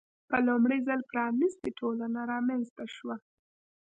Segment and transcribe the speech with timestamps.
[0.29, 3.15] په لومړي ځل پرانیستې ټولنه رامنځته شوه.